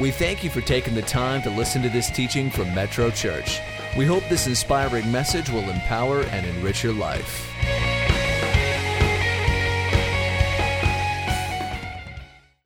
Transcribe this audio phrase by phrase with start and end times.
[0.00, 3.60] We thank you for taking the time to listen to this teaching from Metro Church.
[3.98, 7.46] We hope this inspiring message will empower and enrich your life.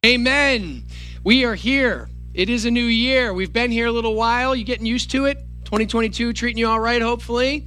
[0.07, 0.85] Amen.
[1.25, 2.09] We are here.
[2.35, 3.35] It is a new year.
[3.35, 4.55] We've been here a little while.
[4.55, 5.39] You getting used to it?
[5.65, 7.67] 2022 treating you all right, hopefully.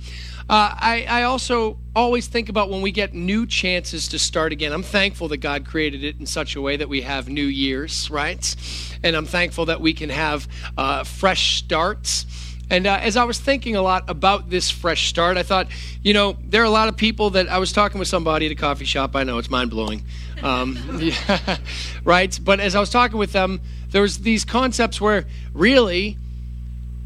[0.50, 4.71] Uh, I, I also always think about when we get new chances to start again.
[4.71, 8.10] I'm thankful that God created it in such a way that we have new years,
[8.10, 8.55] right?
[9.04, 10.47] And I'm thankful that we can have
[10.78, 12.25] uh, fresh starts.
[12.69, 15.68] And uh, as I was thinking a lot about this fresh start, I thought,
[16.02, 18.52] you know, there are a lot of people that I was talking with somebody at
[18.54, 19.18] a coffee shop.
[19.18, 20.04] I know it's mind blowing,
[20.43, 21.57] um, yeah,
[22.05, 22.39] right?
[22.41, 26.18] But as I was talking with them, there was these concepts where really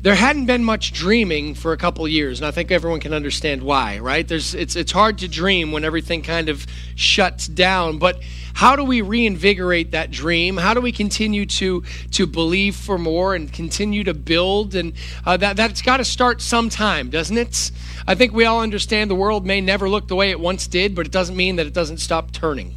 [0.02, 3.62] there hadn't been much dreaming for a couple years, and I think everyone can understand
[3.62, 4.27] why, right?
[4.27, 6.66] There's, it's, it's hard to dream when everything kind of
[6.96, 8.20] shuts down, but
[8.54, 10.58] how do we reinvigorate that dream?
[10.58, 14.74] How do we continue to, to believe for more and continue to build?
[14.74, 17.72] And uh, that, that's got to start sometime, doesn't it?
[18.07, 20.96] I think we all understand the world may never look the way it once did,
[20.96, 22.74] but it doesn't mean that it doesn't stop turning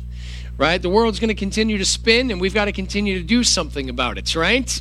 [0.56, 0.80] right?
[0.80, 3.88] The world's going to continue to spin, and we've got to continue to do something
[3.88, 4.80] about it, right?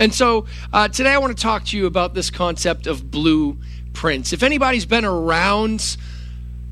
[0.00, 4.32] And so uh, today I want to talk to you about this concept of blueprints.
[4.32, 5.96] If anybody's been around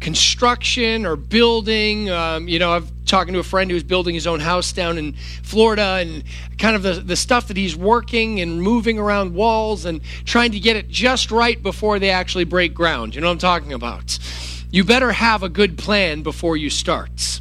[0.00, 4.38] construction or building, um, you know, I've talking to a friend who's building his own
[4.38, 6.22] house down in Florida and
[6.58, 10.60] kind of the, the stuff that he's working and moving around walls and trying to
[10.60, 13.14] get it just right before they actually break ground.
[13.14, 14.16] You know what I'm talking about?
[14.70, 17.40] You better have a good plan before you start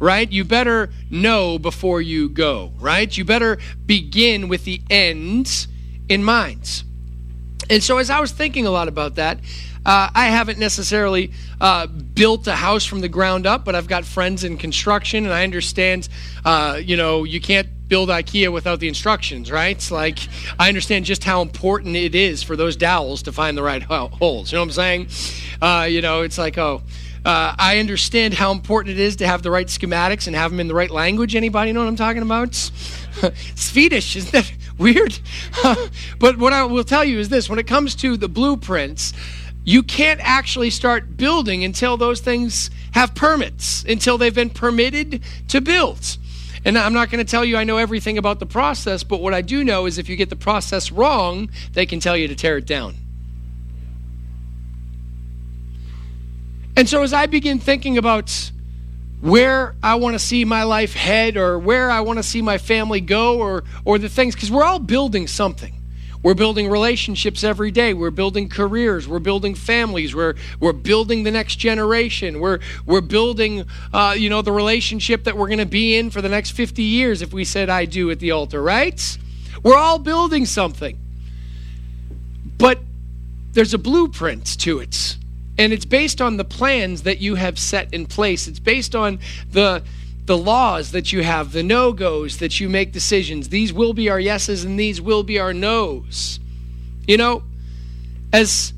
[0.00, 0.30] right?
[0.32, 3.16] You better know before you go, right?
[3.16, 5.68] You better begin with the ends
[6.08, 6.82] in mind.
[7.68, 9.38] And so, as I was thinking a lot about that,
[9.86, 14.04] uh, I haven't necessarily uh, built a house from the ground up, but I've got
[14.04, 16.08] friends in construction, and I understand,
[16.44, 19.76] uh, you know, you can't build IKEA without the instructions, right?
[19.76, 20.18] It's like
[20.58, 24.52] I understand just how important it is for those dowels to find the right holes.
[24.52, 25.08] You know what I'm saying?
[25.60, 26.82] Uh, you know, it's like, oh,
[27.24, 30.60] uh, I understand how important it is to have the right schematics and have them
[30.60, 31.36] in the right language.
[31.36, 32.54] Anybody know what I'm talking about?
[33.54, 35.18] Swedish, isn't that weird?
[36.18, 39.12] but what I will tell you is this when it comes to the blueprints,
[39.64, 45.60] you can't actually start building until those things have permits, until they've been permitted to
[45.60, 46.16] build.
[46.64, 49.34] And I'm not going to tell you I know everything about the process, but what
[49.34, 52.34] I do know is if you get the process wrong, they can tell you to
[52.34, 52.94] tear it down.
[56.76, 58.50] And so as I begin thinking about
[59.20, 62.58] where I want to see my life head or where I want to see my
[62.58, 65.74] family go or or the things cuz we're all building something.
[66.22, 67.94] We're building relationships every day.
[67.94, 69.08] We're building careers.
[69.08, 70.14] We're building families.
[70.14, 72.40] We're we're building the next generation.
[72.40, 76.20] We're we're building uh, you know the relationship that we're going to be in for
[76.20, 79.18] the next 50 years if we said I do at the altar, right?
[79.62, 80.98] We're all building something.
[82.58, 82.80] But
[83.52, 85.16] there's a blueprint to it.
[85.58, 88.48] And it's based on the plans that you have set in place.
[88.48, 89.18] It's based on
[89.50, 89.82] the
[90.26, 93.48] the laws that you have, the no-goes that you make decisions.
[93.48, 96.38] These will be our yeses and these will be our nos.
[97.08, 97.42] You know,
[98.32, 98.72] as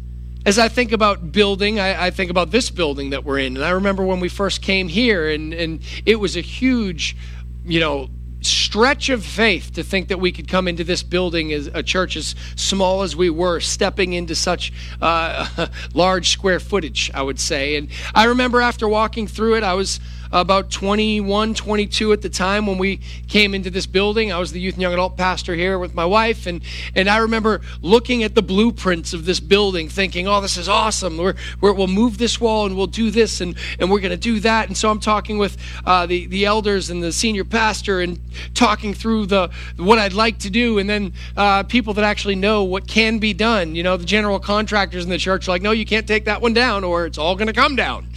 [0.45, 3.57] as I think about building, I, I, think about this building that we're in.
[3.57, 7.17] And I remember when we first came here, and, and it was a huge,
[7.65, 8.09] you know,
[8.47, 12.17] stretch of faith to think that we could come into this building as a church
[12.17, 17.77] as small as we were, stepping into such uh, large square footage, I would say.
[17.77, 20.01] And I remember after walking through it, I was
[20.33, 22.99] about 21, 22 at the time when we
[23.29, 24.33] came into this building.
[24.33, 26.63] I was the youth and young adult pastor here with my wife, and,
[26.95, 31.19] and I remember looking at the blueprints of this building, thinking, oh, this is awesome.
[31.19, 34.17] We're, we will move this wall and we'll do this and, and we're going to
[34.17, 34.69] do that.
[34.69, 38.19] And so I'm talking with uh, the, the elders and the senior pastor and
[38.55, 42.65] talking through the what I'd like to do, and then uh, people that actually know
[42.65, 43.75] what can be done.
[43.75, 46.41] You know, the general contractors in the church are like, no, you can't take that
[46.41, 48.09] one down, or it's all going to come down.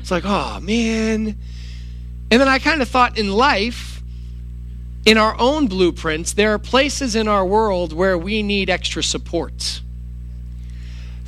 [0.00, 1.36] It's like, oh man.
[2.30, 4.02] And then I kind of thought in life,
[5.04, 9.82] in our own blueprints, there are places in our world where we need extra support.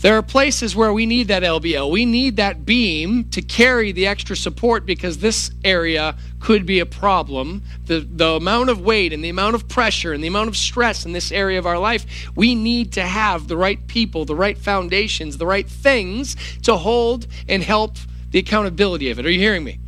[0.01, 1.91] There are places where we need that LVL.
[1.91, 6.87] We need that beam to carry the extra support because this area could be a
[6.87, 7.63] problem.
[7.87, 11.07] The, the amount of weight and the amount of pressure and the amount of stress
[11.07, 12.07] in this area of our life,
[12.37, 17.27] we need to have the right people, the right foundations, the right things to hold
[17.49, 17.97] and help
[18.33, 19.25] the accountability of it.
[19.25, 19.79] Are you hearing me?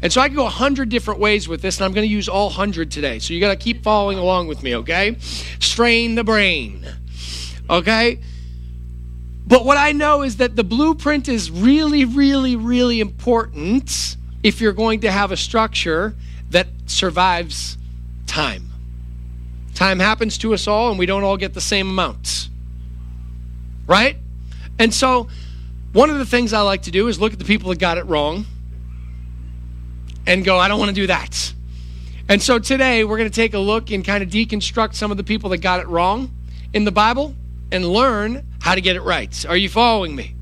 [0.00, 2.12] And so I can go a hundred different ways with this, and I'm going to
[2.12, 3.18] use all hundred today.
[3.18, 5.16] So you got to keep following along with me, okay?
[5.60, 6.86] Strain the brain,
[7.68, 8.20] okay?
[9.46, 14.72] But what I know is that the blueprint is really, really, really important if you're
[14.72, 16.14] going to have a structure
[16.50, 17.76] that survives
[18.26, 18.68] time.
[19.74, 22.48] Time happens to us all, and we don't all get the same amounts.
[23.86, 24.16] Right?
[24.78, 25.28] And so,
[25.92, 27.98] one of the things I like to do is look at the people that got
[27.98, 28.46] it wrong
[30.26, 31.52] and go, I don't want to do that.
[32.28, 35.16] And so today we're going to take a look and kind of deconstruct some of
[35.16, 36.30] the people that got it wrong
[36.72, 37.34] in the Bible
[37.70, 39.44] and learn how to get it right.
[39.46, 40.34] Are you following me?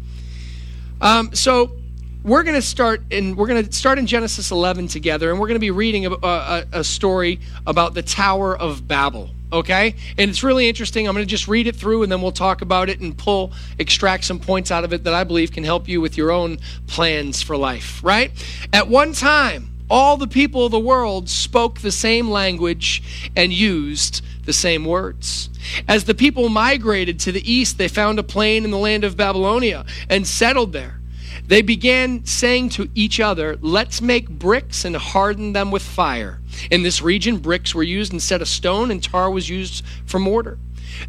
[1.01, 1.77] Um, so
[2.23, 5.47] we're going to start in we're going to start in Genesis 11 together, and we're
[5.47, 9.95] going to be reading a, a, a story about the Tower of Babel okay?
[10.19, 11.09] And it's really interesting.
[11.09, 13.53] I'm going to just read it through and then we'll talk about it and pull,
[13.79, 16.59] extract some points out of it that I believe can help you with your own
[16.87, 18.31] plans for life, right?
[18.73, 24.25] At one time, all the people of the world spoke the same language and used
[24.45, 25.51] the same words.
[25.89, 29.17] As the people migrated to the east, they found a plain in the land of
[29.17, 31.01] Babylonia and settled there.
[31.47, 36.41] They began saying to each other, Let's make bricks and harden them with fire.
[36.71, 40.59] In this region, bricks were used instead of stone, and tar was used for mortar.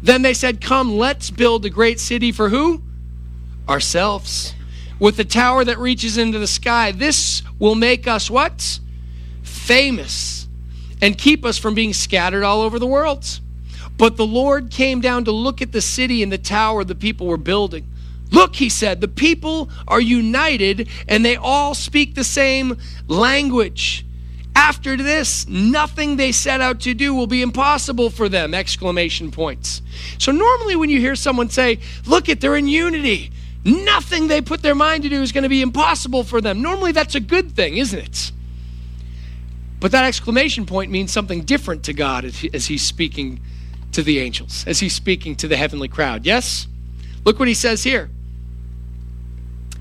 [0.02, 2.82] Then they said, Come, let's build a great city for who?
[3.68, 4.54] Ourselves
[4.98, 6.92] with a tower that reaches into the sky.
[6.92, 8.80] This will make us what?
[9.42, 10.42] Famous
[11.00, 13.40] and keep us from being scattered all over the world.
[13.98, 17.26] But the Lord came down to look at the city and the tower the people
[17.26, 17.86] were building.
[18.30, 24.06] Look, he said, the people are united and they all speak the same language.
[24.54, 28.54] After this, nothing they set out to do will be impossible for them!
[28.54, 29.82] Exclamation points.
[30.18, 33.32] So normally when you hear someone say, look at they're in unity,
[33.64, 36.62] Nothing they put their mind to do is going to be impossible for them.
[36.62, 38.32] Normally, that's a good thing, isn't it?
[39.78, 43.40] But that exclamation point means something different to God as He's speaking
[43.92, 46.24] to the angels, as He's speaking to the heavenly crowd.
[46.26, 46.66] Yes?
[47.24, 48.10] Look what He says here.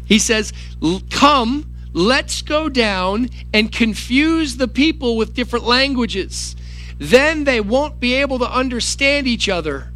[0.06, 0.54] He says,
[1.10, 6.56] Come, let's go down and confuse the people with different languages.
[7.00, 9.91] Then they won't be able to understand each other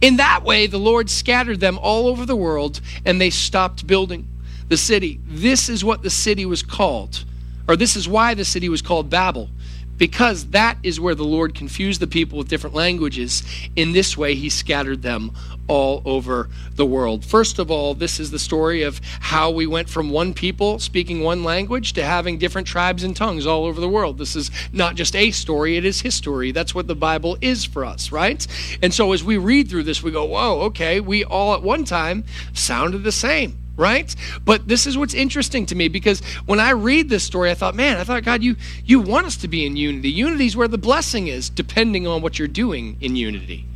[0.00, 4.26] in that way, the Lord scattered them all over the world and they stopped building
[4.68, 5.20] the city.
[5.26, 7.24] This is what the city was called,
[7.68, 9.50] or this is why the city was called Babel,
[9.96, 13.42] because that is where the Lord confused the people with different languages.
[13.76, 15.32] In this way, he scattered them
[15.68, 17.24] all over the world.
[17.24, 21.22] First of all, this is the story of how we went from one people speaking
[21.22, 24.18] one language to having different tribes and tongues all over the world.
[24.18, 26.52] This is not just a story, it is history.
[26.52, 28.46] That's what the Bible is for us, right?
[28.82, 31.84] And so as we read through this, we go, whoa, okay, we all at one
[31.84, 34.14] time sounded the same right
[34.44, 37.74] but this is what's interesting to me because when i read this story i thought
[37.74, 40.68] man i thought god you you want us to be in unity unity is where
[40.68, 43.66] the blessing is depending on what you're doing in unity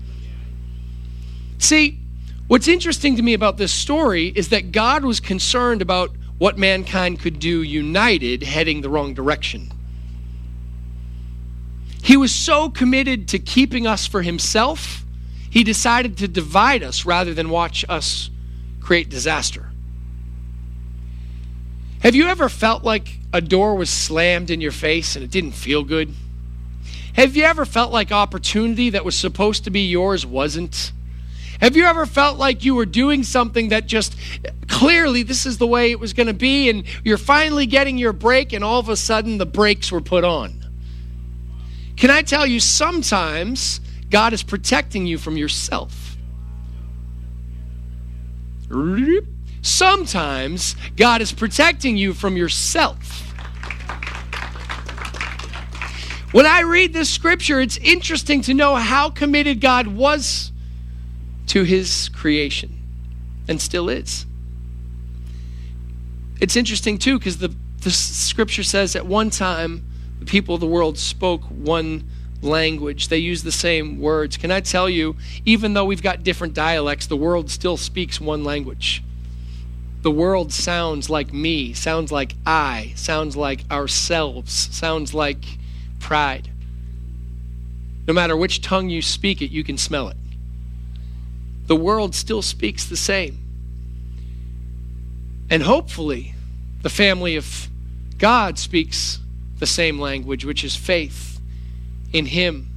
[1.58, 1.98] See,
[2.46, 7.20] what's interesting to me about this story is that God was concerned about what mankind
[7.20, 9.72] could do united heading the wrong direction.
[12.02, 15.04] He was so committed to keeping us for himself,
[15.50, 18.30] he decided to divide us rather than watch us
[18.80, 19.70] create disaster.
[22.00, 25.52] Have you ever felt like a door was slammed in your face and it didn't
[25.52, 26.14] feel good?
[27.14, 30.92] Have you ever felt like opportunity that was supposed to be yours wasn't?
[31.60, 34.16] Have you ever felt like you were doing something that just
[34.68, 38.12] clearly this is the way it was going to be, and you're finally getting your
[38.12, 40.64] break, and all of a sudden the brakes were put on?
[41.96, 46.16] Can I tell you, sometimes God is protecting you from yourself.
[49.62, 53.24] Sometimes God is protecting you from yourself.
[56.32, 60.52] When I read this scripture, it's interesting to know how committed God was
[61.48, 62.78] to his creation
[63.48, 64.26] and still is.
[66.40, 69.84] It's interesting, too, because the, the scripture says at one time
[70.20, 72.08] the people of the world spoke one
[72.42, 73.08] language.
[73.08, 74.36] They used the same words.
[74.36, 78.44] Can I tell you, even though we've got different dialects, the world still speaks one
[78.44, 79.02] language.
[80.02, 85.44] The world sounds like me, sounds like I, sounds like ourselves, sounds like
[85.98, 86.50] pride.
[88.06, 90.16] No matter which tongue you speak it, you can smell it
[91.68, 93.38] the world still speaks the same.
[95.50, 96.34] And hopefully,
[96.82, 97.68] the family of
[98.18, 99.20] God speaks
[99.58, 101.40] the same language, which is faith
[102.12, 102.68] in Him.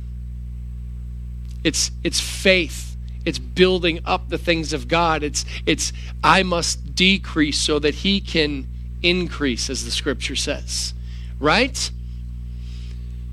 [1.63, 2.95] It's, it's faith.
[3.25, 5.24] It's building up the things of God.
[5.24, 5.93] It's, it's,
[6.24, 8.67] I must decrease so that He can
[9.01, 10.93] increase, as the scripture says.
[11.39, 11.91] Right?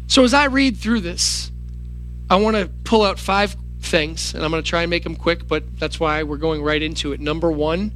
[0.06, 1.50] So, as I read through this,
[2.30, 3.56] I want to pull out five
[3.88, 6.62] things, and I'm going to try and make them quick, but that's why we're going
[6.62, 7.20] right into it.
[7.20, 7.92] Number one,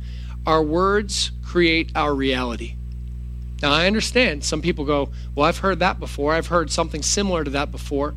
[0.46, 2.74] our words create our reality.
[3.62, 6.32] Now, I understand some people go, Well, I've heard that before.
[6.32, 8.14] I've heard something similar to that before.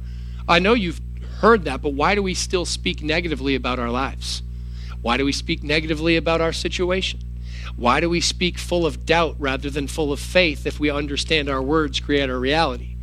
[0.48, 1.02] I know you've
[1.40, 4.42] heard that, but why do we still speak negatively about our lives?
[5.02, 7.20] Why do we speak negatively about our situation?
[7.76, 11.50] Why do we speak full of doubt rather than full of faith if we understand
[11.50, 12.96] our words create our reality?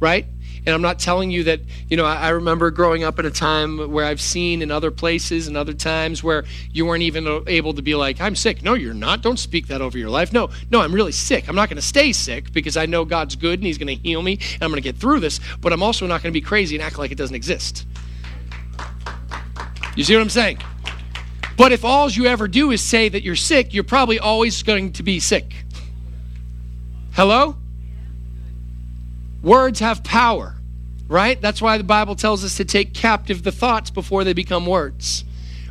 [0.00, 0.26] Right?
[0.66, 3.30] And I'm not telling you that, you know, I, I, remember growing up at a
[3.30, 7.74] time where I've seen in other places and other times where you weren't even able
[7.74, 8.62] to be like, I'm sick.
[8.62, 9.20] No, you're not.
[9.20, 10.32] Don't speak that over your life.
[10.32, 11.48] No, no, I'm really sick.
[11.48, 14.02] I'm not going to stay sick because I know God's good and He's going to
[14.02, 16.38] heal me and I'm going to get through this, but I'm also not going to
[16.38, 17.86] be crazy and act like it doesn't exist.
[19.96, 20.58] You see what I'm saying?
[21.56, 24.92] But if all you ever do is say that you're sick, you're probably always going
[24.94, 25.54] to be sick.
[27.12, 27.56] Hello?
[29.44, 30.56] Words have power,
[31.06, 31.38] right?
[31.38, 35.22] That's why the Bible tells us to take captive the thoughts before they become words,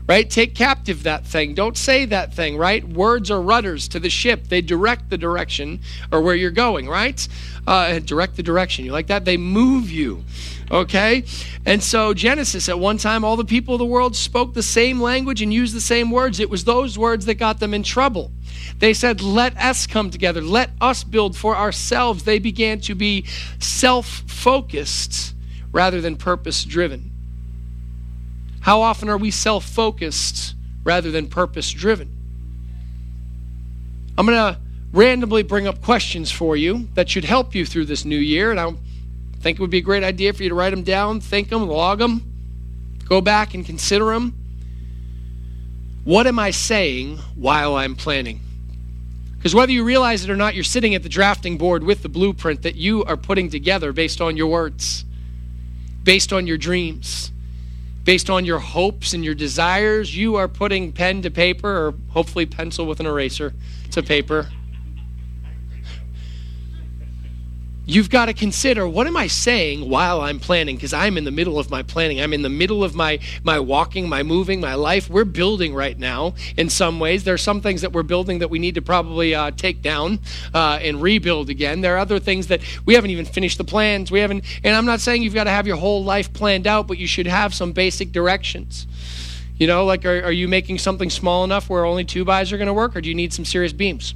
[0.07, 0.29] right?
[0.29, 1.53] Take captive that thing.
[1.53, 2.87] Don't say that thing, right?
[2.87, 5.79] Words are rudders to the ship, they direct the direction
[6.11, 7.25] or where you're going, right?
[7.65, 8.85] Uh, direct the direction.
[8.85, 9.25] You like that?
[9.25, 10.23] They move you.
[10.71, 11.23] Okay?
[11.65, 14.99] And so, Genesis, at one time, all the people of the world spoke the same
[14.99, 16.39] language and used the same words.
[16.39, 18.31] It was those words that got them in trouble.
[18.79, 20.41] They said, Let us come together.
[20.41, 22.23] Let us build for ourselves.
[22.23, 23.25] They began to be
[23.59, 25.35] self focused
[25.71, 27.12] rather than purpose driven.
[28.63, 30.55] How often are we self focused
[30.85, 32.09] rather than purpose driven?
[34.17, 34.57] I'm going to
[34.93, 38.51] randomly bring up questions for you that should help you through this new year.
[38.51, 38.71] And I
[39.41, 41.67] think it would be a great idea for you to write them down, think them,
[41.67, 42.23] log them,
[43.03, 44.33] go back and consider them.
[46.05, 48.39] What am I saying while I'm planning?
[49.35, 52.07] Because whether you realize it or not, you're sitting at the drafting board with the
[52.07, 55.03] blueprint that you are putting together based on your words,
[56.03, 57.33] based on your dreams,
[58.03, 60.15] based on your hopes and your desires.
[60.15, 63.53] You are putting pen to paper, or hopefully pencil with an eraser
[63.91, 64.49] to paper.
[67.85, 70.77] You've got to consider what am I saying while I'm planning?
[70.77, 72.21] Because I'm in the middle of my planning.
[72.21, 75.09] I'm in the middle of my, my walking, my moving, my life.
[75.09, 77.25] We're building right now in some ways.
[77.25, 80.19] There are some things that we're building that we need to probably uh, take down
[80.53, 81.81] uh, and rebuild again.
[81.81, 84.11] There are other things that we haven't even finished the plans.
[84.11, 86.87] We haven't, and I'm not saying you've got to have your whole life planned out,
[86.87, 88.87] but you should have some basic directions.
[89.57, 92.67] You know, like are, are you making something small enough where only two-bys are going
[92.67, 94.15] to work, or do you need some serious beams?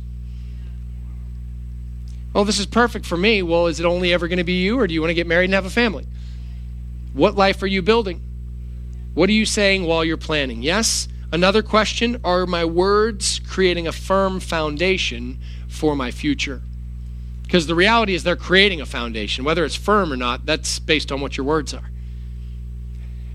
[2.37, 3.41] Oh, this is perfect for me.
[3.41, 5.25] Well, is it only ever going to be you, or do you want to get
[5.25, 6.05] married and have a family?
[7.13, 8.21] What life are you building?
[9.15, 10.61] What are you saying while you're planning?
[10.61, 11.07] Yes?
[11.31, 16.61] Another question Are my words creating a firm foundation for my future?
[17.41, 19.43] Because the reality is they're creating a foundation.
[19.43, 21.89] Whether it's firm or not, that's based on what your words are.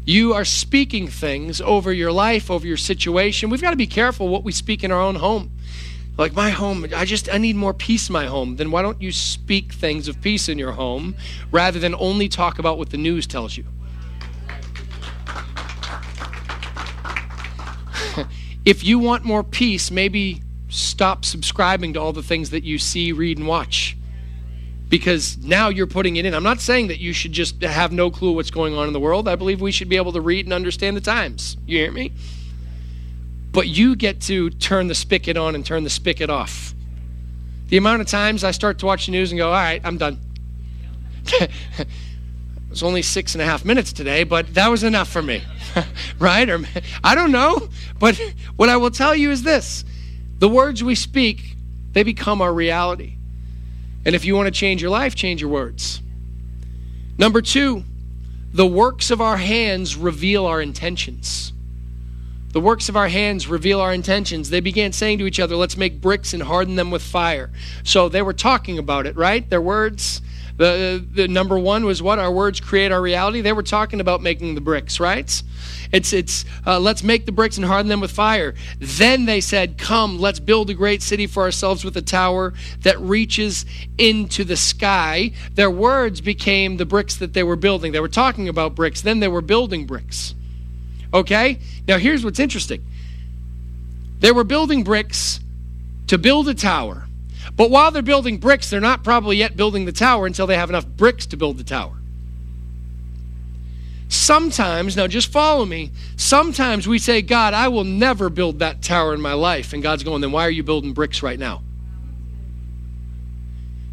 [0.05, 3.51] You are speaking things over your life, over your situation.
[3.51, 5.52] We've got to be careful what we speak in our own home
[6.19, 8.57] like my home i just i need more peace in my home.
[8.57, 11.15] Then why don't you speak things of peace in your home
[11.51, 13.65] rather than only talk about what the news tells you?
[18.65, 23.13] If you want more peace maybe stop subscribing to all the things that you see
[23.13, 23.97] read and watch.
[24.89, 26.35] Because now you're putting it in.
[26.35, 29.01] I'm not saying that you should just have no clue what's going on in the
[29.01, 29.27] world.
[29.27, 31.57] I believe we should be able to read and understand the times.
[31.67, 32.13] You hear me
[33.53, 36.75] but you get to turn the spigot on and turn the spigot off.
[37.69, 39.99] The amount of times I start to watch the news and go, all right, I'm
[39.99, 40.19] done.
[41.27, 41.49] it
[42.69, 45.43] was only six and a half minutes today, but that was enough for me.
[46.19, 46.49] right?
[46.49, 46.61] Or
[47.05, 47.69] I don't know.
[47.99, 48.21] But
[48.57, 49.85] what I will tell you is this
[50.39, 51.57] the words we speak,
[51.93, 53.15] they become our reality.
[54.05, 56.03] And if you want to change your life, change your words.
[57.19, 57.85] Number two,
[58.53, 61.52] the works of our hands reveal our intentions.
[62.53, 64.51] The works of our hands reveal our intentions.
[64.51, 67.51] They began saying to each other, Let's make bricks and harden them with fire.
[67.83, 69.49] So they were talking about it, right?
[69.49, 70.21] Their words.
[70.59, 72.19] The, the number one was what?
[72.19, 73.41] Our words create our reality.
[73.41, 75.43] They were talking about making the bricks, right?
[75.93, 78.55] It's, it's uh, let's make the bricks and harden them with fire.
[78.79, 83.01] Then they said, Come, let's build a great city for ourselves with a tower that
[83.01, 83.65] reaches
[83.97, 85.33] into the sky.
[85.55, 87.93] Their words became the bricks that they were building.
[87.93, 90.35] They were talking about bricks, then they were building bricks.
[91.13, 91.59] Okay?
[91.87, 92.85] Now, here's what's interesting
[94.21, 95.41] they were building bricks
[96.07, 97.07] to build a tower.
[97.57, 100.71] But while they're building bricks, they're not probably yet building the tower until they have
[100.71, 101.97] enough bricks to build the tower.
[104.09, 109.15] Sometimes, now just follow me, sometimes we say, God, I will never build that tower
[109.15, 109.73] in my life.
[109.73, 111.63] And God's going, then why are you building bricks right now?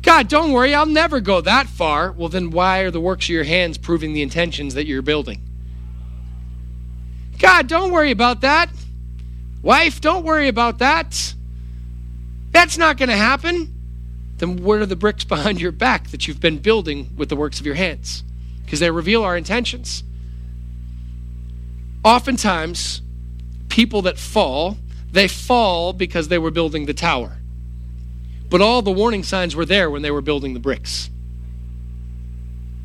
[0.02, 2.12] God, don't worry, I'll never go that far.
[2.12, 5.42] Well, then why are the works of your hands proving the intentions that you're building?
[7.40, 8.70] God, don't worry about that.
[9.62, 11.34] Wife, don't worry about that.
[12.52, 13.74] That's not going to happen.
[14.38, 17.60] Then where are the bricks behind your back that you've been building with the works
[17.60, 18.24] of your hands?
[18.64, 20.04] Because they reveal our intentions.
[22.04, 23.02] oftentimes,
[23.70, 24.78] people that fall,
[25.12, 27.38] they fall because they were building the tower.
[28.50, 31.10] But all the warning signs were there when they were building the bricks.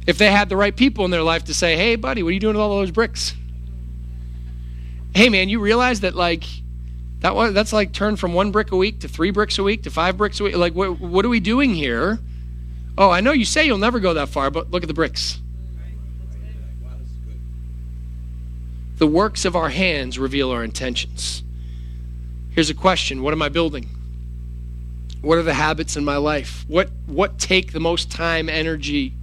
[0.06, 2.32] If they had the right people in their life to say, hey, buddy, what are
[2.32, 3.34] you doing with all those bricks?
[5.14, 6.44] Hey, man, you realize that, like,
[7.20, 9.84] that was, that's like turned from one brick a week to three bricks a week
[9.84, 10.56] to five bricks a week.
[10.56, 12.18] Like, what, what are we doing here?
[12.98, 15.40] Oh, I know you say you'll never go that far, but look at the bricks.
[18.96, 21.42] The works of our hands reveal our intentions.
[22.50, 23.88] Here's a question What am I building?
[25.22, 26.64] What are the habits in my life?
[26.68, 29.14] What, what take the most time, energy,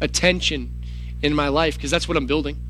[0.00, 0.72] attention
[1.20, 1.74] in my life?
[1.74, 2.63] Because that's what I'm building.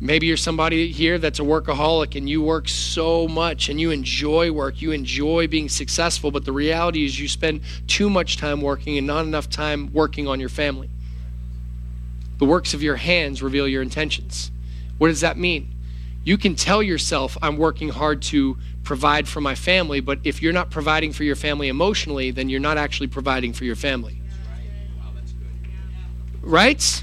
[0.00, 4.52] Maybe you're somebody here that's a workaholic and you work so much and you enjoy
[4.52, 8.96] work, you enjoy being successful, but the reality is you spend too much time working
[8.96, 10.88] and not enough time working on your family.
[12.38, 14.52] The works of your hands reveal your intentions.
[14.98, 15.74] What does that mean?
[16.22, 20.52] You can tell yourself, I'm working hard to provide for my family, but if you're
[20.52, 24.20] not providing for your family emotionally, then you're not actually providing for your family.
[26.40, 27.02] Right?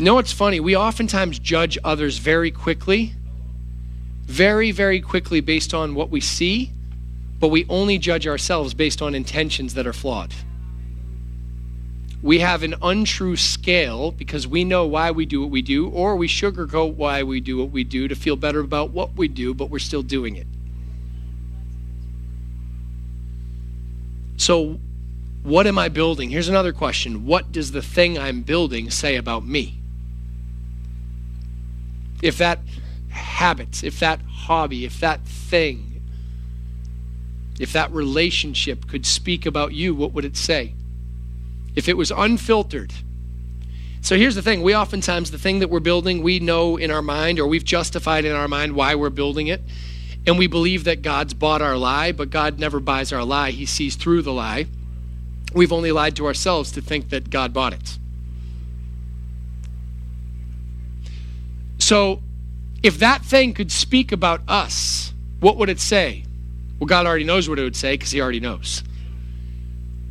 [0.00, 0.60] You know what's funny?
[0.60, 3.12] We oftentimes judge others very quickly,
[4.22, 6.72] very, very quickly based on what we see,
[7.38, 10.32] but we only judge ourselves based on intentions that are flawed.
[12.22, 16.16] We have an untrue scale because we know why we do what we do, or
[16.16, 19.52] we sugarcoat why we do what we do to feel better about what we do,
[19.52, 20.46] but we're still doing it.
[24.38, 24.80] So,
[25.42, 26.30] what am I building?
[26.30, 29.79] Here's another question What does the thing I'm building say about me?
[32.22, 32.60] If that
[33.10, 36.02] habit, if that hobby, if that thing,
[37.58, 40.74] if that relationship could speak about you, what would it say?
[41.74, 42.92] If it was unfiltered.
[44.02, 47.02] So here's the thing we oftentimes, the thing that we're building, we know in our
[47.02, 49.60] mind, or we've justified in our mind why we're building it.
[50.26, 53.50] And we believe that God's bought our lie, but God never buys our lie.
[53.52, 54.66] He sees through the lie.
[55.54, 57.98] We've only lied to ourselves to think that God bought it.
[61.90, 62.22] So,
[62.84, 66.22] if that thing could speak about us, what would it say?
[66.78, 68.84] Well, God already knows what it would say because He already knows.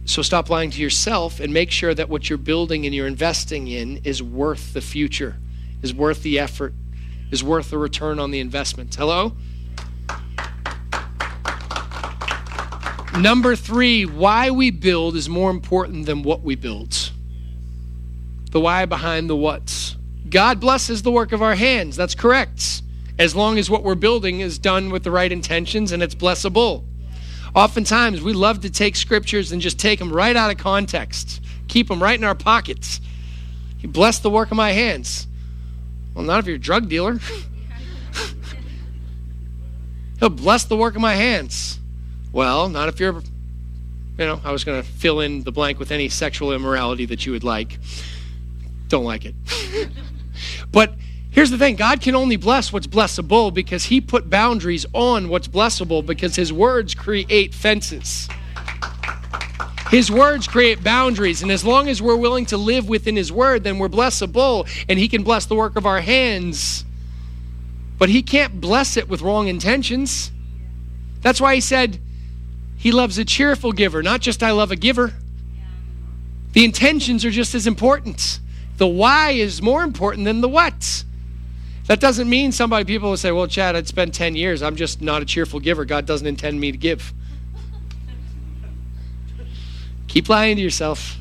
[0.03, 3.69] So stop lying to yourself and make sure that what you're building and you're investing
[3.69, 5.37] in is worth the future,
[5.81, 6.73] is worth the effort,
[7.31, 8.93] is worth the return on the investment.
[8.95, 9.31] Hello?
[13.17, 17.11] Number three, why we build is more important than what we build.
[18.51, 19.78] The why behind the what's.
[20.29, 21.95] God blesses the work of our hands.
[21.95, 22.83] That's correct.
[23.17, 26.83] As long as what we're building is done with the right intentions and it's blessable.
[27.55, 31.87] Oftentimes, we love to take scriptures and just take them right out of context, keep
[31.87, 33.01] them right in our pockets.
[33.77, 35.25] He bless the work of my hands.
[36.13, 37.19] Well, not if you're a drug dealer.
[40.19, 41.79] He'll bless the work of my hands.
[42.31, 43.23] Well, not if you're,
[44.17, 47.25] you know, I was going to fill in the blank with any sexual immorality that
[47.25, 47.79] you would like.
[48.89, 49.33] Don't like it.
[50.71, 50.93] But
[51.31, 55.47] here's the thing God can only bless what's blessable because He put boundaries on what's
[55.47, 58.29] blessable because His words create fences.
[59.89, 63.63] His words create boundaries, and as long as we're willing to live within His word,
[63.63, 66.85] then we're blessable, and He can bless the work of our hands.
[67.97, 70.31] But He can't bless it with wrong intentions.
[71.21, 71.99] That's why He said
[72.77, 75.13] He loves a cheerful giver, not just I love a giver.
[76.53, 78.39] The intentions are just as important.
[78.79, 81.03] The why is more important than the what.
[81.87, 84.63] That doesn't mean somebody, people will say, well, Chad, I'd spend 10 years.
[84.63, 85.83] I'm just not a cheerful giver.
[85.83, 87.13] God doesn't intend me to give.
[90.07, 91.17] Keep lying to yourself.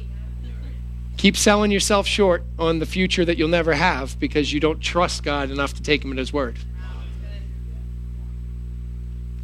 [1.17, 5.25] Keep selling yourself short on the future that you'll never have because you don't trust
[5.25, 6.59] God enough to take Him at His word.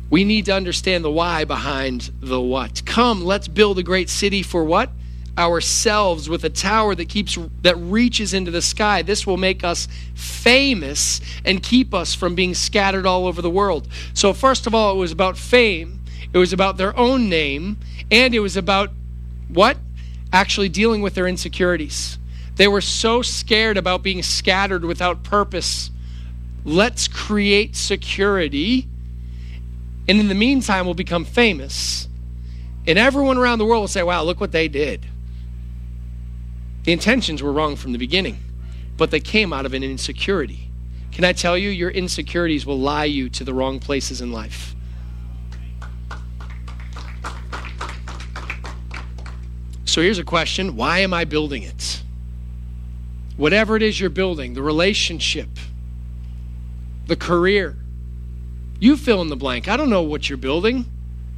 [0.08, 2.86] We need to understand the why behind the what.
[2.86, 4.90] Come, let's build a great city for what?
[5.36, 9.02] Ourselves with a tower that keeps that reaches into the sky.
[9.02, 13.88] This will make us famous and keep us from being scattered all over the world.
[14.12, 16.00] So first of all it was about fame.
[16.32, 17.78] It was about their own name.
[18.10, 18.90] And it was about
[19.48, 19.76] what?
[20.32, 22.18] Actually dealing with their insecurities.
[22.56, 25.90] They were so scared about being scattered without purpose.
[26.64, 28.88] Let's create security.
[30.08, 32.08] And in the meantime we'll become famous.
[32.86, 35.06] And everyone around the world will say wow look what they did
[36.84, 38.38] the intentions were wrong from the beginning,
[38.96, 40.70] but they came out of an insecurity.
[41.12, 44.74] Can I tell you, your insecurities will lie you to the wrong places in life.
[49.84, 52.02] So here's a question Why am I building it?
[53.36, 55.48] whatever it is you're building, the relationship,
[57.06, 57.76] the career.
[58.80, 59.68] You fill in the blank.
[59.68, 60.86] I don't know what you're building.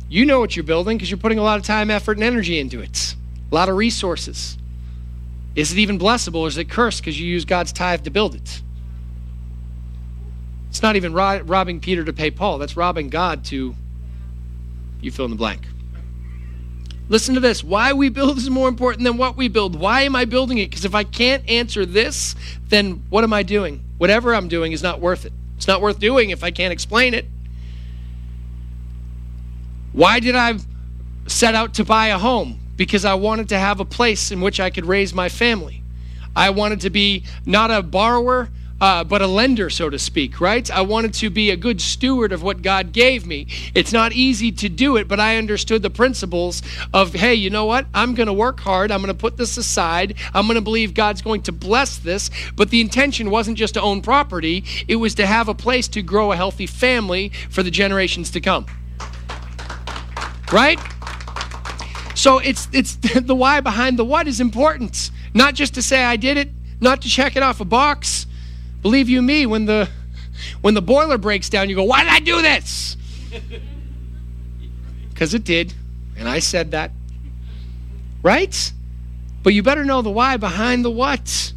[0.09, 2.59] You know what you're building because you're putting a lot of time, effort, and energy
[2.59, 3.17] into it,
[3.51, 4.57] a lot of resources.
[5.57, 8.35] Is it even blessable or is it cursed because you use God's tithe to build
[8.35, 8.62] it?
[10.69, 12.59] It's not even robbing Peter to pay Paul.
[12.59, 13.75] That's robbing God to,
[15.01, 15.62] you fill in the blank.
[17.09, 17.64] Listen to this.
[17.64, 19.81] Why we build is more important than what we build.
[19.81, 20.69] Why am I building it?
[20.69, 22.35] Because if I can't answer this,
[22.69, 23.83] then what am I doing?
[23.97, 25.33] Whatever I'm doing is not worth it.
[25.57, 27.25] It's not worth doing if I can't explain it.
[29.92, 30.59] Why did I
[31.27, 32.61] set out to buy a home?
[32.77, 35.83] Because I wanted to have a place in which I could raise my family.
[36.35, 40.71] I wanted to be not a borrower, uh, but a lender, so to speak, right?
[40.71, 43.47] I wanted to be a good steward of what God gave me.
[43.75, 46.62] It's not easy to do it, but I understood the principles
[46.93, 47.87] of, hey, you know what?
[47.95, 48.91] I'm going to work hard.
[48.91, 50.15] I'm going to put this aside.
[50.35, 52.31] I'm going to believe God's going to bless this.
[52.55, 56.03] But the intention wasn't just to own property, it was to have a place to
[56.03, 58.67] grow a healthy family for the generations to come.
[60.53, 60.79] Right?
[62.27, 65.12] So it's it's the why behind the what is important.
[65.33, 66.49] Not just to say I did it,
[66.81, 68.27] not to check it off a box,
[68.83, 69.89] Believe you me, when the
[70.61, 72.97] when the boiler breaks down, you go, "Why did I do this?"
[75.11, 75.73] Because it did,
[76.19, 76.91] and I said that.
[78.23, 78.73] Right?
[79.43, 81.53] But you better know the why behind the what.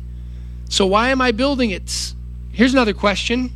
[0.69, 2.13] So why am I building it?
[2.53, 3.51] Here's another question.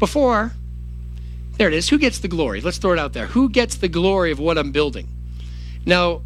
[0.00, 0.52] Before,
[1.62, 1.90] there it is.
[1.90, 2.60] Who gets the glory?
[2.60, 3.26] Let's throw it out there.
[3.26, 5.06] Who gets the glory of what I'm building?
[5.86, 6.22] Now,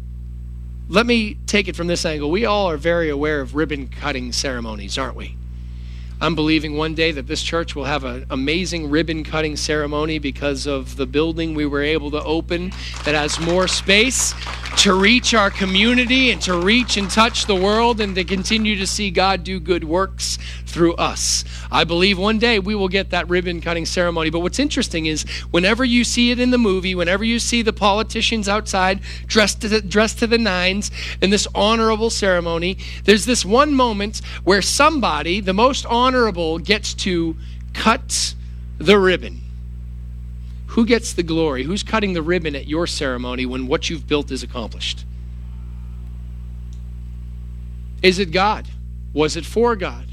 [0.89, 2.31] let me take it from this angle.
[2.31, 5.37] We all are very aware of ribbon cutting ceremonies, aren't we?
[6.19, 10.65] I'm believing one day that this church will have an amazing ribbon cutting ceremony because
[10.65, 12.71] of the building we were able to open
[13.05, 14.33] that has more space
[14.77, 18.87] to reach our community and to reach and touch the world and to continue to
[18.87, 21.43] see God do good works through us.
[21.71, 24.29] I believe one day we will get that ribbon cutting ceremony.
[24.29, 27.73] But what's interesting is whenever you see it in the movie, whenever you see the
[27.73, 30.89] politicians outside dressed to the, dressed to the nines
[31.21, 36.06] in this honorable ceremony, there's this one moment where somebody, the most honorable,
[36.59, 37.35] gets to
[37.73, 38.35] cut
[38.77, 39.41] the ribbon.
[40.67, 41.63] Who gets the glory?
[41.63, 45.05] Who's cutting the ribbon at your ceremony when what you've built is accomplished?
[48.03, 48.67] Is it God?
[49.13, 50.05] Was it for God?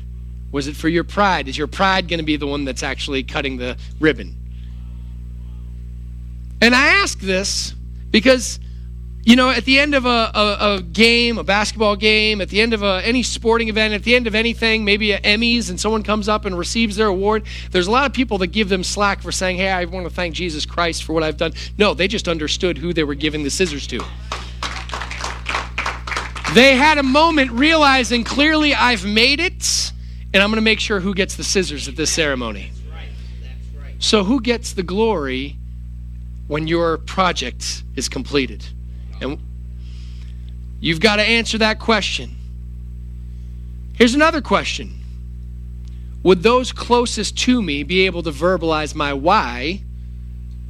[0.52, 1.48] Was it for your pride?
[1.48, 4.36] Is your pride going to be the one that's actually cutting the ribbon?
[6.62, 7.74] And I ask this
[8.10, 8.58] because,
[9.24, 12.60] you know, at the end of a, a, a game, a basketball game, at the
[12.60, 15.80] end of a, any sporting event, at the end of anything, maybe a Emmys, and
[15.80, 18.84] someone comes up and receives their award, there's a lot of people that give them
[18.84, 21.52] slack for saying, hey, I want to thank Jesus Christ for what I've done.
[21.78, 23.98] No, they just understood who they were giving the scissors to.
[26.52, 29.92] They had a moment realizing clearly I've made it
[30.34, 32.72] and I'm going to make sure who gets the scissors at this ceremony.
[34.00, 35.56] So, who gets the glory
[36.46, 38.64] when your project is completed?
[39.20, 39.38] And
[40.80, 42.36] you've got to answer that question.
[43.94, 44.92] Here's another question
[46.22, 49.82] Would those closest to me be able to verbalize my why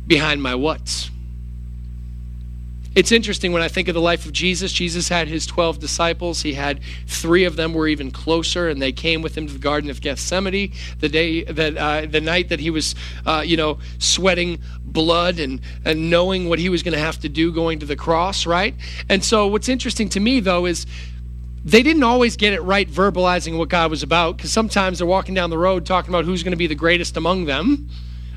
[0.06, 1.10] behind my what's?
[2.94, 4.70] It's interesting when I think of the life of Jesus.
[4.70, 6.42] Jesus had his 12 disciples.
[6.42, 9.58] He had three of them were even closer, and they came with him to the
[9.58, 12.94] Garden of Gethsemane the day that uh, the night that he was,
[13.26, 17.28] uh, you know, sweating blood and, and knowing what he was going to have to
[17.28, 18.76] do going to the cross, right?
[19.08, 20.86] And so, what's interesting to me though is
[21.64, 25.34] they didn't always get it right verbalizing what God was about because sometimes they're walking
[25.34, 27.88] down the road talking about who's going to be the greatest among them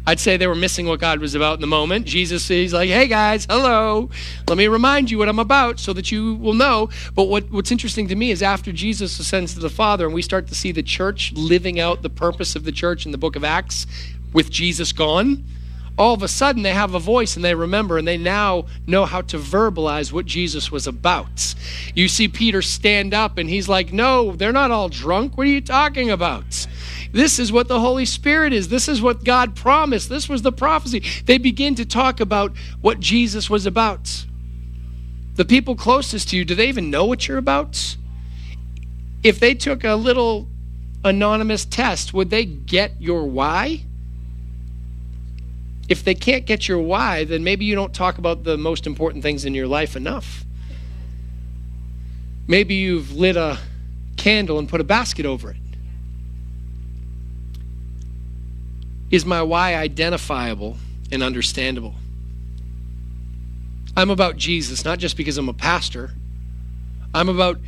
[0.08, 2.06] I'd say they were missing what God was about in the moment.
[2.06, 4.10] Jesus is like, hey guys, hello.
[4.48, 6.90] Let me remind you what I'm about so that you will know.
[7.14, 10.22] But what, what's interesting to me is after Jesus ascends to the Father and we
[10.22, 13.36] start to see the church living out the purpose of the church in the book
[13.36, 13.86] of Acts
[14.32, 15.44] with Jesus gone,
[15.98, 19.04] all of a sudden they have a voice and they remember and they now know
[19.04, 21.54] how to verbalize what Jesus was about.
[21.96, 25.38] You see Peter stand up and he's like, No, they're not all drunk.
[25.38, 26.66] What are you talking about?
[27.18, 28.68] This is what the Holy Spirit is.
[28.68, 30.08] This is what God promised.
[30.08, 31.02] This was the prophecy.
[31.26, 34.28] They begin to talk about what Jesus was about.
[35.34, 37.98] The people closest to you, do they even know what you're about?
[39.24, 40.48] If they took a little
[41.04, 43.82] anonymous test, would they get your why?
[45.90, 49.24] If they can't get your why, then maybe you don't talk about the most important
[49.24, 50.46] things in your life enough.
[52.46, 53.58] Maybe you've lit a
[54.18, 55.58] candle and put a basket over it.
[59.10, 60.78] Is my why identifiable
[61.12, 61.96] and understandable?
[63.96, 66.12] I'm about Jesus, not just because I'm a pastor.
[67.14, 67.60] I'm about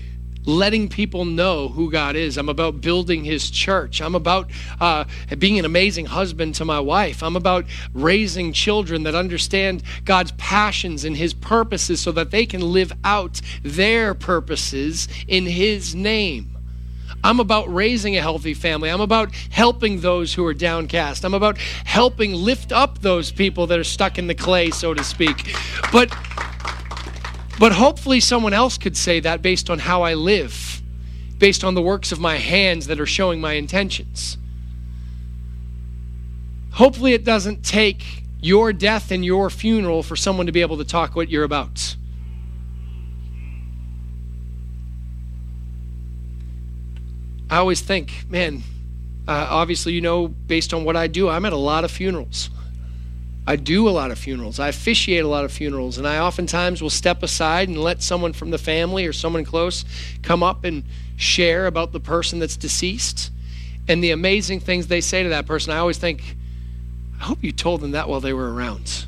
[0.46, 2.38] letting people know who God is.
[2.38, 4.02] I'm about building His church.
[4.02, 4.50] I'm about
[4.80, 5.06] uh,
[5.38, 7.24] being an amazing husband to my wife.
[7.24, 12.62] I'm about raising children that understand God's passions and His purposes so that they can
[12.62, 16.59] live out their purposes in His name.
[17.24, 18.90] I'm about raising a healthy family.
[18.90, 21.26] I'm about helping those who are downcast.
[21.26, 25.04] I'm about helping lift up those people that are stuck in the clay, so to
[25.04, 25.54] speak.
[25.92, 26.10] But
[27.60, 30.82] but hopefully someone else could say that based on how I live,
[31.38, 34.38] based on the works of my hands that are showing my intentions.
[36.72, 40.86] Hopefully it doesn't take your death and your funeral for someone to be able to
[40.86, 41.98] talk what you're about.
[47.50, 48.62] I always think, man,
[49.28, 52.52] uh, obviously, you know, based on what I do, I'm at a lot of funerals.
[53.48, 54.60] I do a lot of funerals.
[54.60, 58.34] I officiate a lot of funerals, and I oftentimes will step aside and let someone
[58.34, 59.84] from the family or someone close
[60.22, 60.84] come up and
[61.16, 63.32] share about the person that's deceased
[63.88, 65.74] and the amazing things they say to that person.
[65.74, 66.36] I always think,
[67.20, 69.08] I hope you told them that while they were around.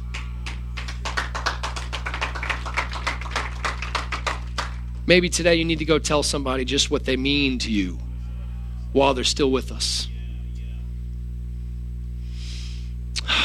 [5.06, 8.00] Maybe today you need to go tell somebody just what they mean to you
[8.94, 10.08] while they're still with us.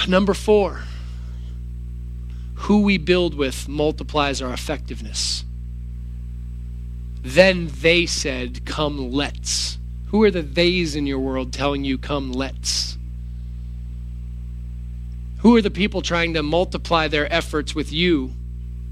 [0.08, 0.82] Number four,
[2.54, 5.44] who we build with multiplies our effectiveness.
[7.22, 9.78] Then they said, Come, let's.
[10.08, 12.96] Who are the theys in your world telling you, Come, let's?
[15.38, 18.32] Who are the people trying to multiply their efforts with you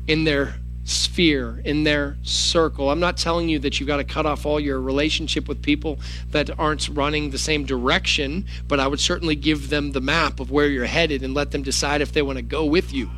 [0.07, 2.91] in their sphere, in their circle.
[2.91, 5.99] I'm not telling you that you've got to cut off all your relationship with people
[6.31, 10.51] that aren't running the same direction, but I would certainly give them the map of
[10.51, 13.11] where you're headed and let them decide if they want to go with you.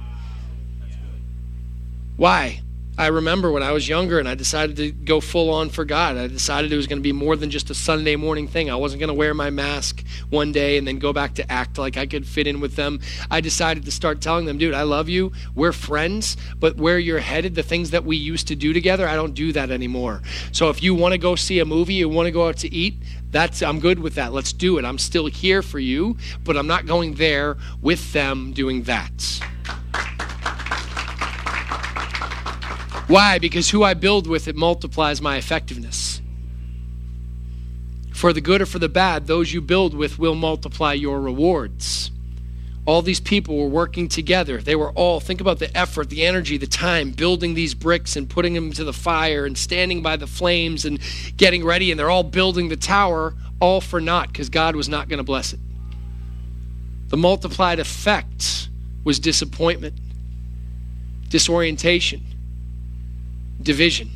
[2.17, 2.63] Why?
[2.99, 6.17] I remember when I was younger and I decided to go full on for God.
[6.17, 8.71] I decided it was going to be more than just a Sunday morning thing.
[8.71, 11.77] I wasn't going to wear my mask one day and then go back to act
[11.77, 13.01] like I could fit in with them.
[13.31, 15.33] I decided to start telling them, dude, I love you.
[15.55, 19.15] We're friends, but where you're headed, the things that we used to do together, I
[19.15, 20.23] don't do that anymore.
[20.53, 22.75] So if you want to go see a movie, you want to go out to
[22.75, 22.95] eat,
[23.31, 24.33] that's I'm good with that.
[24.33, 24.87] Let's do it.
[24.87, 29.43] I'm still here for you, but I'm not going there with them doing that.
[33.09, 33.39] Why?
[33.39, 36.21] Because who I build with, it multiplies my effectiveness.
[38.13, 42.11] For the good or for the bad, those you build with will multiply your rewards.
[42.85, 44.59] All these people were working together.
[44.59, 48.31] They were all, think about the effort, the energy, the time, building these bricks and
[48.31, 51.01] putting them to the fire and standing by the flames and
[51.37, 51.91] getting ready.
[51.91, 55.25] And they're all building the tower, all for naught, because God was not going to
[55.25, 55.61] bless it.
[57.09, 58.69] The multiplied effect
[59.05, 59.95] was disappointment,
[61.29, 62.25] disorientation,
[63.67, 64.11] division.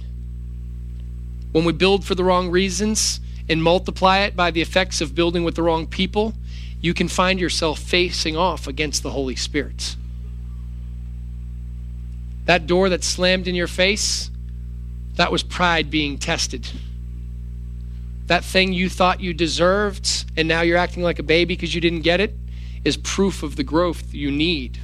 [1.53, 5.45] When we build for the wrong reasons and multiply it by the effects of building
[5.45, 6.33] with the wrong people,
[6.81, 9.97] you can find yourself facing off against the Holy Spirit.
[12.47, 14.31] That door that slammed in your face,
[15.17, 16.71] that was pride being tested.
[18.27, 21.81] That thing you thought you deserved and now you're acting like a baby because you
[21.81, 22.33] didn't get it
[22.85, 24.79] is proof of the growth you need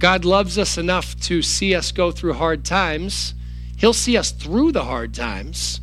[0.00, 3.34] God loves us enough to see us go through hard times.
[3.76, 5.82] He'll see us through the hard times.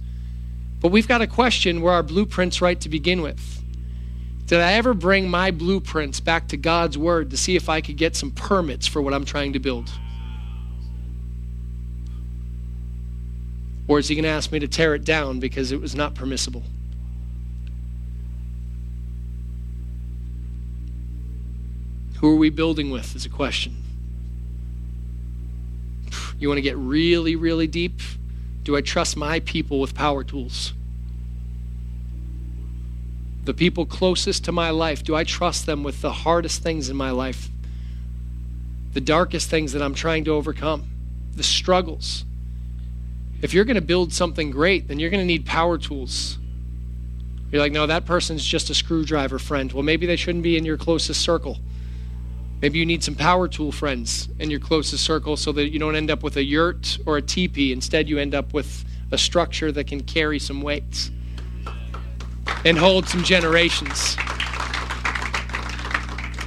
[0.81, 3.63] But we've got to question where our blueprint's right to begin with.
[4.47, 7.97] Did I ever bring my blueprints back to God's Word to see if I could
[7.97, 9.91] get some permits for what I'm trying to build?
[13.87, 16.15] Or is He going to ask me to tear it down because it was not
[16.15, 16.63] permissible?
[22.19, 23.75] Who are we building with is a question.
[26.39, 27.99] You want to get really, really deep?
[28.63, 30.73] Do I trust my people with power tools?
[33.45, 36.97] The people closest to my life, do I trust them with the hardest things in
[36.97, 37.49] my life?
[38.93, 40.85] The darkest things that I'm trying to overcome?
[41.35, 42.25] The struggles?
[43.41, 46.37] If you're going to build something great, then you're going to need power tools.
[47.51, 49.71] You're like, no, that person's just a screwdriver friend.
[49.71, 51.59] Well, maybe they shouldn't be in your closest circle.
[52.61, 55.95] Maybe you need some power tool friends in your closest circle so that you don't
[55.95, 57.71] end up with a yurt or a teepee.
[57.71, 61.11] Instead, you end up with a structure that can carry some weights
[62.65, 64.15] and hold some generations.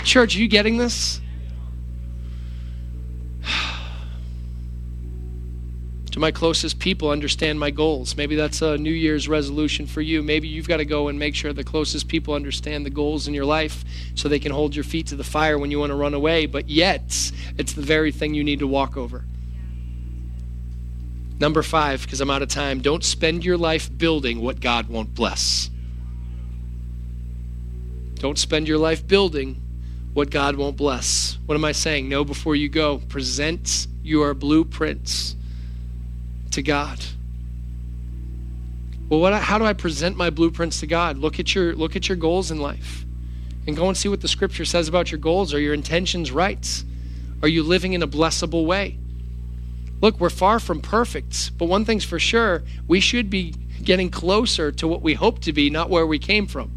[0.04, 1.20] Church, are you getting this?
[6.20, 8.14] My closest people understand my goals.
[8.14, 10.22] Maybe that's a New Year's resolution for you.
[10.22, 13.32] Maybe you've got to go and make sure the closest people understand the goals in
[13.32, 15.96] your life so they can hold your feet to the fire when you want to
[15.96, 16.44] run away.
[16.44, 19.24] But yet, it's the very thing you need to walk over.
[21.40, 25.14] Number five, because I'm out of time, don't spend your life building what God won't
[25.14, 25.70] bless.
[28.16, 29.62] Don't spend your life building
[30.12, 31.38] what God won't bless.
[31.46, 32.10] What am I saying?
[32.10, 32.98] Know before you go.
[32.98, 35.36] Present your blueprints
[36.52, 36.98] to God.
[39.08, 41.18] Well, what, how do I present my blueprints to God?
[41.18, 43.04] Look at your look at your goals in life,
[43.66, 45.52] and go and see what the Scripture says about your goals.
[45.52, 46.84] Are your intentions right?
[47.42, 48.98] Are you living in a blessable way?
[50.00, 54.70] Look, we're far from perfect, but one thing's for sure: we should be getting closer
[54.70, 56.70] to what we hope to be, not where we came from.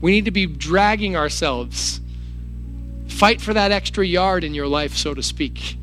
[0.00, 2.00] We need to be dragging ourselves.
[3.06, 5.76] Fight for that extra yard in your life, so to speak.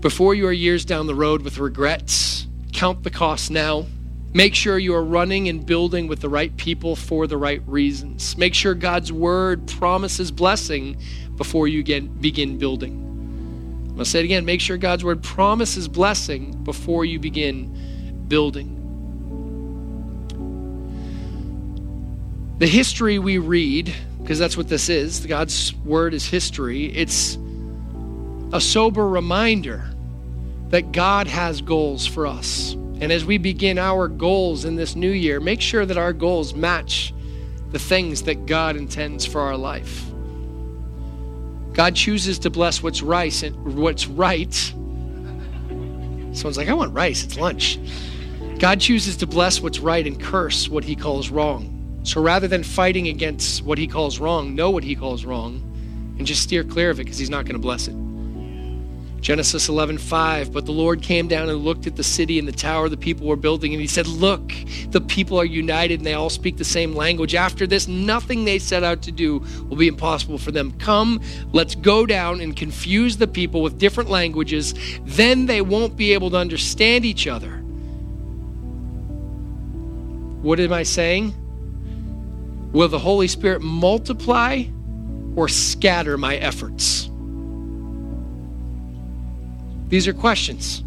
[0.00, 3.84] Before you are years down the road with regrets, count the cost now.
[4.32, 8.34] Make sure you are running and building with the right people for the right reasons.
[8.38, 10.98] Make sure God's word promises blessing
[11.36, 12.92] before you get, begin building.
[12.92, 14.46] I'm going to say it again.
[14.46, 18.78] Make sure God's word promises blessing before you begin building.
[22.56, 27.36] The history we read, because that's what this is, God's word is history, it's
[28.52, 29.89] a sober reminder
[30.70, 32.72] that God has goals for us.
[33.00, 36.54] And as we begin our goals in this new year, make sure that our goals
[36.54, 37.14] match
[37.70, 40.04] the things that God intends for our life.
[41.72, 44.52] God chooses to bless what's rice and what's right.
[46.32, 47.78] Someone's like, I want rice, it's lunch.
[48.58, 52.00] God chooses to bless what's right and curse what he calls wrong.
[52.02, 55.62] So rather than fighting against what he calls wrong, know what he calls wrong
[56.18, 57.94] and just steer clear of it because he's not going to bless it.
[59.20, 62.88] Genesis 11:5 But the Lord came down and looked at the city and the tower
[62.88, 64.52] the people were building and he said look
[64.90, 67.34] the people are united and they all speak the same language.
[67.34, 70.72] After this nothing they set out to do will be impossible for them.
[70.78, 71.20] Come
[71.52, 74.74] let's go down and confuse the people with different languages.
[75.04, 77.58] Then they won't be able to understand each other.
[80.42, 81.34] What am I saying?
[82.72, 84.64] Will the Holy Spirit multiply
[85.36, 87.09] or scatter my efforts?
[89.90, 90.84] These are questions.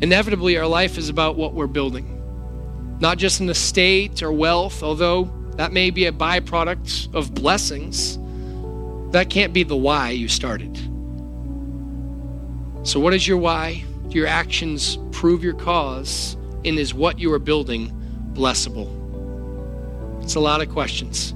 [0.00, 5.24] Inevitably, our life is about what we're building, not just an estate or wealth, although
[5.56, 8.16] that may be a byproduct of blessings.
[9.10, 10.76] That can't be the why you started.
[12.86, 13.84] So, what is your why?
[14.08, 16.36] Do your actions prove your cause?
[16.64, 17.90] And is what you are building
[18.34, 18.88] blessable?
[20.22, 21.34] It's a lot of questions.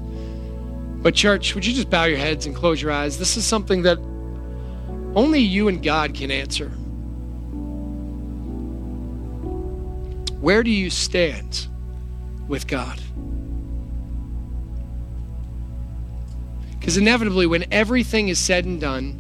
[1.02, 3.18] But, church, would you just bow your heads and close your eyes?
[3.18, 3.98] This is something that
[5.14, 6.70] only you and God can answer.
[10.40, 11.68] Where do you stand
[12.48, 13.00] with God?
[16.78, 19.12] Because inevitably, when everything is said and done,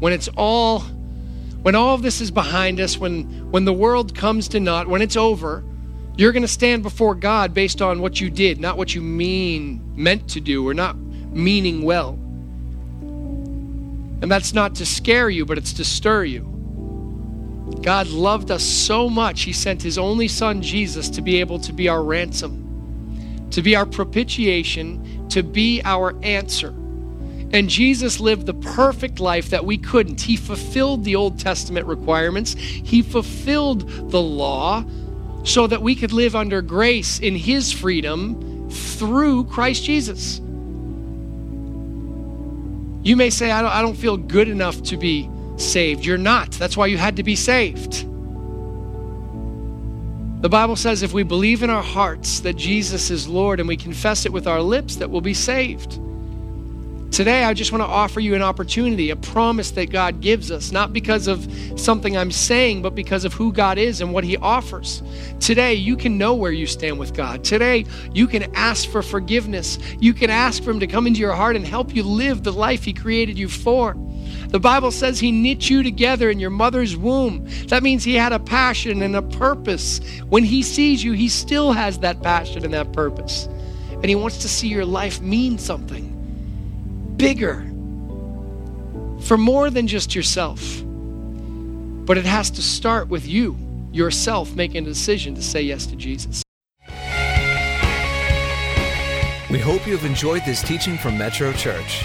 [0.00, 0.80] when it's all,
[1.62, 5.02] when all of this is behind us, when when the world comes to naught, when
[5.02, 5.62] it's over,
[6.16, 9.80] you're going to stand before God based on what you did, not what you mean
[9.94, 12.18] meant to do or not meaning well.
[14.22, 16.48] And that's not to scare you, but it's to stir you.
[17.82, 21.72] God loved us so much, He sent His only Son, Jesus, to be able to
[21.72, 26.68] be our ransom, to be our propitiation, to be our answer.
[26.68, 30.20] And Jesus lived the perfect life that we couldn't.
[30.20, 34.84] He fulfilled the Old Testament requirements, He fulfilled the law
[35.44, 40.40] so that we could live under grace in His freedom through Christ Jesus.
[43.02, 46.04] You may say, I don't, I don't feel good enough to be saved.
[46.04, 46.52] You're not.
[46.52, 48.06] That's why you had to be saved.
[50.42, 53.76] The Bible says if we believe in our hearts that Jesus is Lord and we
[53.76, 56.00] confess it with our lips, that we'll be saved.
[57.12, 60.72] Today, I just want to offer you an opportunity, a promise that God gives us,
[60.72, 61.46] not because of
[61.78, 65.02] something I'm saying, but because of who God is and what He offers.
[65.38, 67.44] Today, you can know where you stand with God.
[67.44, 67.84] Today,
[68.14, 69.78] you can ask for forgiveness.
[70.00, 72.52] You can ask for Him to come into your heart and help you live the
[72.52, 73.94] life He created you for.
[74.48, 77.46] The Bible says He knit you together in your mother's womb.
[77.66, 80.00] That means He had a passion and a purpose.
[80.30, 83.50] When He sees you, He still has that passion and that purpose.
[83.90, 86.11] And He wants to see your life mean something
[87.22, 87.60] bigger
[89.20, 90.82] for more than just yourself.
[92.04, 93.56] But it has to start with you,
[93.92, 96.42] yourself, making a decision to say yes to Jesus.
[99.50, 102.04] We hope you have enjoyed this teaching from Metro Church.